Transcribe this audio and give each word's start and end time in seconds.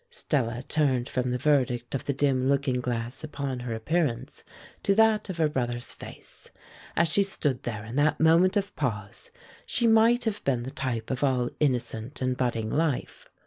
Stella 0.09 0.63
turned 0.63 1.07
from 1.07 1.29
the 1.29 1.37
verdict 1.37 1.93
of 1.93 2.05
the 2.05 2.11
dim 2.13 2.49
looking 2.49 2.81
glass 2.81 3.23
upon 3.23 3.59
her 3.59 3.75
appearance 3.75 4.43
to 4.81 4.95
that 4.95 5.29
of 5.29 5.37
her 5.37 5.47
brother's 5.47 5.91
face. 5.91 6.49
As 6.95 7.07
she 7.07 7.21
stood 7.21 7.61
there 7.61 7.85
in 7.85 7.93
that 7.97 8.19
moment 8.19 8.57
of 8.57 8.75
pause, 8.75 9.29
she 9.63 9.85
might 9.85 10.23
have 10.23 10.43
been 10.43 10.63
the 10.63 10.71
type 10.71 11.11
of 11.11 11.23
all 11.23 11.51
innocent 11.59 12.19
and 12.19 12.35
budding 12.35 12.71
life. 12.71 13.29